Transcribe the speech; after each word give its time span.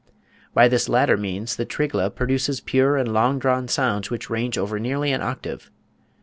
By 0.55 0.67
this 0.67 0.89
latter 0.89 1.15
means 1.15 1.55
the 1.57 1.63
Trigla 1.63 2.09
produces 2.09 2.59
pure 2.59 2.97
and 2.97 3.13
long 3.13 3.37
drawn 3.37 3.67
sounds 3.67 4.09
which 4.09 4.31
range 4.31 4.57
over 4.57 4.79
nearly 4.79 5.11
an 5.11 5.21
octave. 5.21 5.69